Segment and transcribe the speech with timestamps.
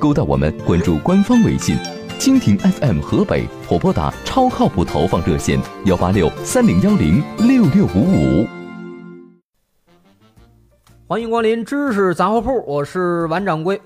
[0.00, 1.76] 勾搭我们，关注官方微信。
[2.18, 8.46] 蜻蜓 FM 河北或拨打超靠谱投放热线幺八六三零幺零六六五五。
[11.06, 13.78] 欢迎光临知识杂货铺，我是王掌柜。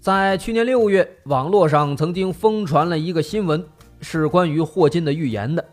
[0.00, 3.64] 在去年六月，网络上曾经疯传了一个新闻，
[4.00, 5.64] 是关于霍金的预言的。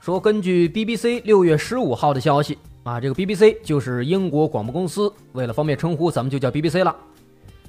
[0.00, 6.94] 说根据 BBC 六月十五号的消息啊，这个 BBC 就是英国广播公司，为了方便称呼，咱们就叫 BBC 了。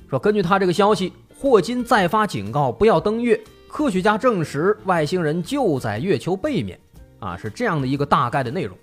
[0.10, 1.14] 说根据他这个消息。
[1.42, 3.40] 霍金再发警告，不要登月。
[3.70, 6.78] 科学家证实，外星人就在月球背面，
[7.20, 8.78] 啊，是这样的一个大概的内容。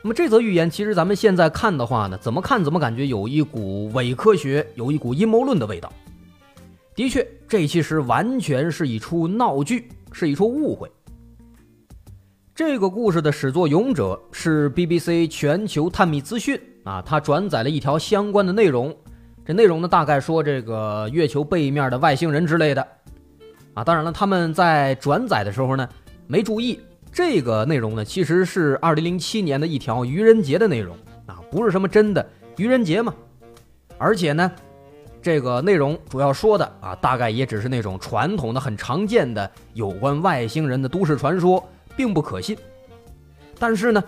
[0.00, 5.92] 那么这则预言，其实咱们现在看的话呢，怎么看怎么感觉有一股伪科学，有一股阴谋论的味道。
[6.94, 10.88] 的确，这其实完全是一出闹剧，是一出误会。
[12.54, 18.94] 这个故事的始作俑者是 BBC 全球探秘资讯啊，他转载了一条相关的内容。
[19.50, 22.86] 这内容呢，大概说这个月球背面的外星人之类的，
[23.74, 25.88] 啊，当然了，他们在转载的时候呢，
[26.28, 26.78] 没注意
[27.10, 32.24] 这个内容呢，其实是二零零七年的一条愚人节的内容啊，不是什么真的
[32.58, 33.12] 愚人节嘛。
[33.98, 34.52] 而且呢，
[35.20, 42.56] 这个内容主要说的啊，大概也只是那种传统的、很常见的有关外星人的都市传说，并不可信。
[43.58, 44.00] 但是呢，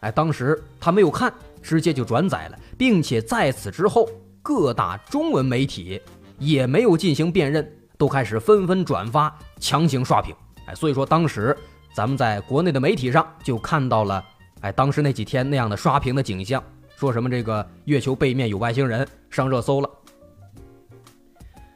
[0.00, 4.06] 哎，当时他没有看，直接就转载了，并且在此之后。
[4.50, 6.02] 各大中文媒体
[6.36, 10.34] 也没有进行辨认，都开始纷纷转发，强行刷屏。
[10.66, 11.56] 哎，所以说当时
[11.94, 14.24] 咱们在国内的媒体上就看到了，
[14.62, 16.60] 哎，当时那几天那样的刷屏的景象，
[16.96, 19.88] 说什么这个月球背面有外星人上热搜了。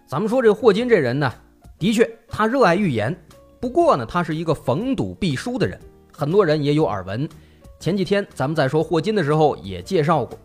[0.08, 1.32] 咱们说这霍金这人呢，
[1.78, 3.16] 的确他热爱预言，
[3.60, 5.80] 不过呢，他是一个逢赌必输的人，
[6.12, 7.28] 很多人也有耳闻。
[7.78, 10.36] 前几天咱们在说霍金的时候也介绍过。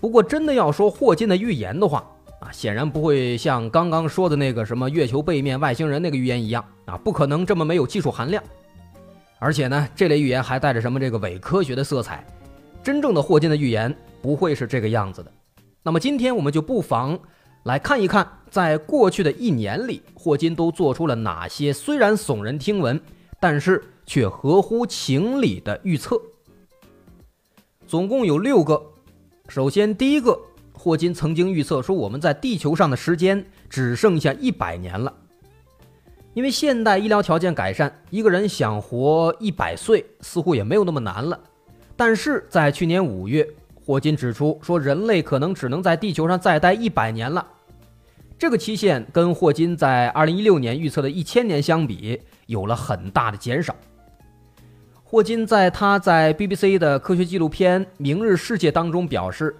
[0.00, 2.08] 不过，真的要说霍金的预言的话，
[2.40, 8.42] 啊，显然不会像刚刚说的那个什么月球背面外星人那个预言一样，啊，不可能这么没有技术含量。
[9.40, 12.24] 而且呢，这类预言还带着什么这个伪科学的色彩。
[12.82, 15.32] 真正的霍金的预言不会是这个样子的。
[15.82, 17.18] 那么今天我们就不妨
[17.64, 23.00] 来看一看，在过去的一年里，霍金都做出了哪些虽然耸人听闻，
[23.40, 26.20] 但是却合乎情理的预测。
[27.86, 28.80] 总共有六个。
[29.48, 30.38] 首先，第一个，
[30.74, 35.12] 霍金曾经预测说，我们在地球上的时间只剩下一百年了。
[36.34, 41.40] 因为现代医疗条件改善，一个人想活一百岁似乎也没有那么难了。
[41.96, 47.44] 但是在去年五月，霍金指出说，人类可能只能在地球上再待一百年了。
[48.38, 53.74] 这个期限跟霍金在二零一六年预测的一千年相比，有了很大的减少。
[55.10, 59.56] 霍金在他在 BBC 的科学纪录片《明日世界》当中表示，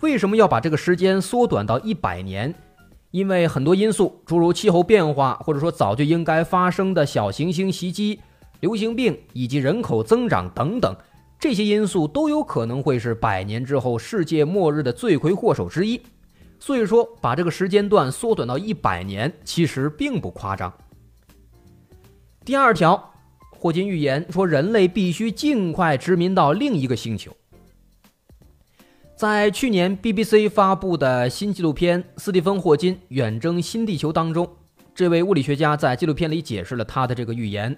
[0.00, 2.54] 为什么要把这个时间缩短到一百年？
[3.10, 8.20] 因为很多因素，诸如气候变化，或者说早就应该发生的小行星袭击、
[8.60, 10.96] 流行病以及人口增长等等，
[11.38, 16.00] 这些因素都有可能会是百年之后世界末日的罪魁祸首之一。
[16.58, 20.72] 所以说，把这个时间段缩短到一百年，其实并不夸张。
[22.46, 23.08] 第二条。
[23.60, 27.30] 霍金预言说，人类必须尽快殖民到另一个星球。
[29.14, 34.48] 在去年 BBC 发布的新纪录片《斯蒂芬·霍金远征新地球》当中，
[34.94, 37.76] 这位物理学家在纪录片里解释了他的这个预言，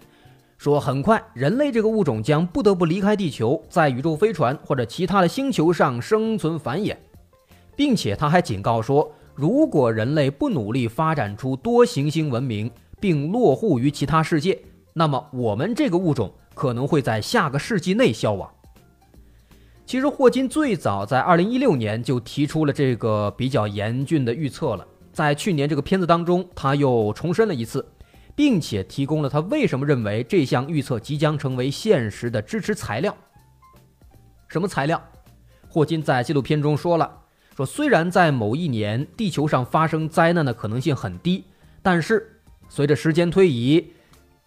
[0.57, 6.97] 说很快人类这个物种将不得不离开地球，在宇宙飞船或者其他的星球上生存繁衍，
[7.75, 12.71] 并且他还警告说，如果人类不努力发展出多行星文明，
[13.01, 14.57] 并落户于其他世界。
[14.95, 18.51] 那么，我们这个物种可能会在下个世纪内消亡。
[19.87, 24.87] 其实，霍金最早在2016年就提出了这个比较严峻的预测了。
[25.13, 27.87] 在去年这个片子当中，他又重申了一次，
[28.35, 33.15] 并且提供了他为什么认为这项预测即将成为现实的支持材料。
[34.49, 35.03] 什么材料？
[35.69, 37.11] 霍金在纪录片中说了，
[37.57, 41.45] 说虽然在某一年地球上发生灾难的可能性很低，
[41.83, 43.93] 但是随着时间推移。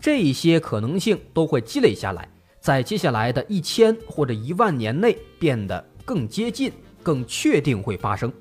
[0.06, 2.30] 这些可能性都会积累下来，
[2.60, 6.72] 在接下来的一千或者一万年内变得更接近、
[7.02, 8.32] 更确定会发生。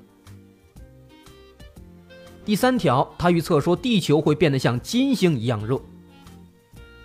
[2.45, 5.81] 第三条，他预测说地球会变得像金星一样热。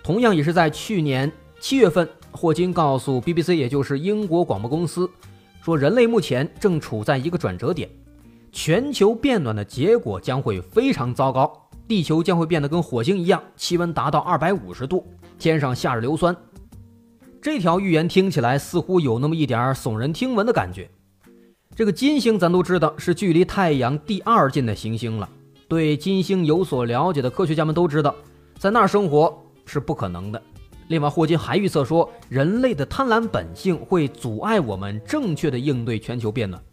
[0.03, 5.09] 同样也是在去年七月份，霍金告诉 BBC，也就是英国广播公司，
[5.63, 7.89] 说人类目前正处在一个转折点，
[8.51, 11.51] 全球变暖的结果将会非常糟糕，
[11.91, 15.05] 地球将会变得跟火星一样，气温达到二百五十度，
[15.37, 16.33] 天上下着硫酸。
[17.41, 20.89] 这条预言听起来似乎有那么一点耸人听闻的感觉。
[21.75, 25.29] 这个金星咱都知道是距离太阳第二近的行星了。
[25.67, 28.15] 对金星有所了解的科学家们都知道，
[28.57, 30.41] 在那儿生活是不可能的。
[30.87, 36.63] 另外，霍金还预测说，人类的贪婪本性会阻碍我们正确的应对全球变暖。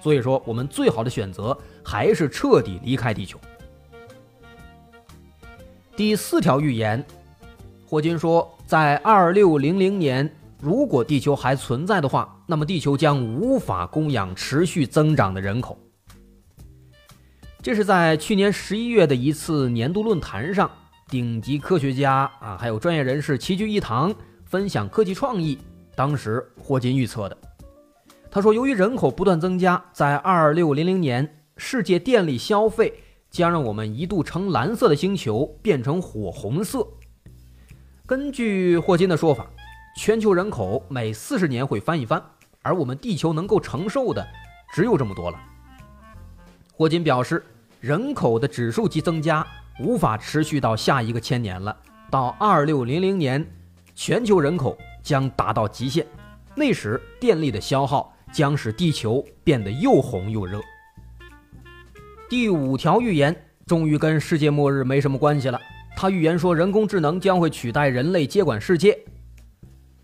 [0.00, 3.40] 所以说，我们最好的选择还是彻底离开地球。
[5.98, 7.04] 第四条预言，
[7.84, 10.32] 霍金说，在二六零零年。
[10.60, 15.76] 如果地球还存在的话，那么地球将无法供养持续增长的人口。
[17.60, 20.70] 这是在去年十一月的一次年度论坛上，
[21.08, 25.58] 顶级科学家啊，还有专业人士齐聚一堂，分享科技创意。
[25.96, 27.36] 当时霍金预测的，
[28.30, 32.94] 他说，由于人口不断增加，在二六零零年，世界电力消费
[33.30, 36.86] 将让我们一度呈蓝色的星球变成火红色。
[38.06, 39.46] 根据霍金的说法。
[39.96, 42.22] 全球人口每四十年会翻一番，
[42.62, 44.24] 而我们地球能够承受的
[44.72, 45.36] 只有这么多了。
[46.72, 47.44] 霍金表示，
[47.80, 49.44] 人口的指数级增加
[49.80, 51.76] 无法持续到下一个千年了，
[52.12, 53.44] 到二六零零年，
[53.96, 56.06] 全球人口将达到极限，
[56.54, 60.60] 那时电力的消耗将使地球变得又红又热。
[62.28, 63.34] 第五条预言
[63.66, 65.58] 终于跟世界末日没什么关系了，
[65.96, 68.98] 他预言说人工智能将会取代人类接管世界。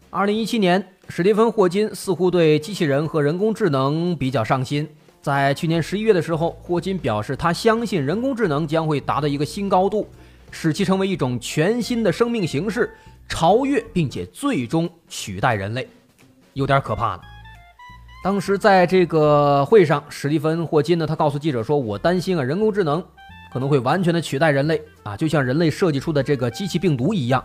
[0.09, 4.89] 二零一七年，史蒂芬·霍金似乎对机器人和人工智能比较上心。
[5.21, 10.09] 在去年十一月的时候，霍金表示，他相信人工智能将会达到一个新高度，
[10.51, 12.95] 使其成为一种全新的生命形式，
[13.29, 15.87] 超越并且最终取代人类，
[16.55, 17.23] 有点可怕了。
[18.25, 23.05] 当时在这个会上，史蒂芬·霍金呢，他告诉记者说：“我担心啊，人工智能
[23.53, 27.45] 可能会完全的取代人类啊，就像人类设计出的这个机器病毒一样。”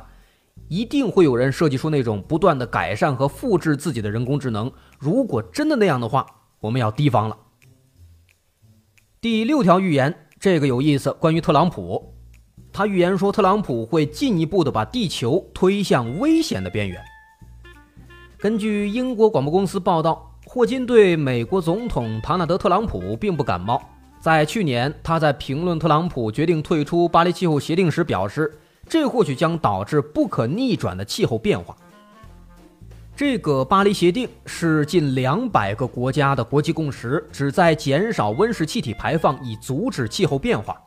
[0.69, 4.71] 一定会有人设计出那种不断的改善和复制自己的人工智能。
[4.97, 6.25] 如果真的那样的话，
[6.61, 7.37] 我们要提防了。
[9.19, 12.13] 第六条预言，这个有意思，关于特朗普，
[12.71, 17.01] 他预言说特朗普会进一步的把地球推向危险的边缘。
[18.37, 23.79] 根据英国广播公司报道，霍金对美国总统唐纳德·特朗普并不感冒。
[24.19, 28.51] 在去年，他在评论特朗普决定退出巴黎气候协定时表示。
[28.87, 31.77] 这或许将导致不可逆转的气候变化。
[33.15, 40.81] 这个巴黎协定是近两百个国家的国际共识，旨在减少温室气体排放，以阻止气候变化。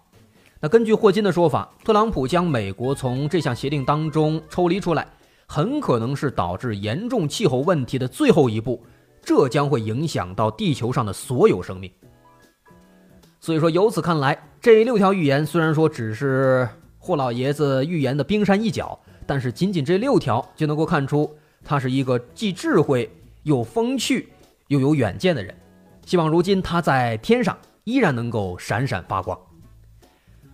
[0.59, 5.07] 那根据霍金的说法，特朗普将美国从这项协定当中抽离出来，
[5.47, 8.83] 很可能是导致严重气候问题的最后一步，
[9.23, 11.91] 这将会影响到地球上的所有生命。
[13.41, 16.69] 所以说，由此看来，这六条预言虽然说只是。
[17.05, 18.97] 霍老爷子预言的冰山一角，
[19.27, 23.11] 但是仅仅这六条就能够看出他是一个既智慧
[23.43, 24.33] 又风趣
[24.69, 25.53] 又有远见的人。
[26.07, 29.37] 希望如今他在天上依然能够闪闪发光。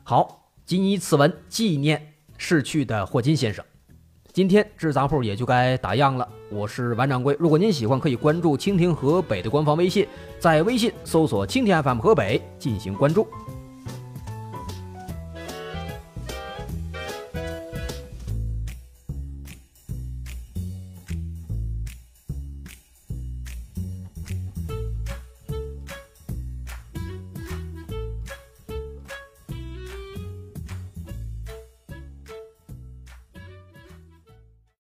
[0.02, 3.62] 好，谨以此文纪念逝去的霍金先生。
[4.32, 6.28] 今天制杂铺也就该打烊了。
[6.50, 10.06] 我是王掌柜，如果您喜欢，可以关注蜻蜓河北的官方微信，
[10.38, 13.26] 在微信搜索蜻蜓 FM 河北进行关注。